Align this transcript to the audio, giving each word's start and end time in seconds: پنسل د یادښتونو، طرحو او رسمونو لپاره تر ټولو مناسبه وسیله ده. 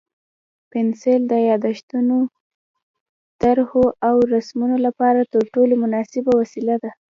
پنسل 0.71 1.21
د 1.31 1.33
یادښتونو، 1.49 2.17
طرحو 3.41 3.85
او 4.07 4.15
رسمونو 4.33 4.77
لپاره 4.85 5.19
تر 5.33 5.43
ټولو 5.53 5.73
مناسبه 5.83 6.31
وسیله 6.41 6.75
ده. 6.83 6.91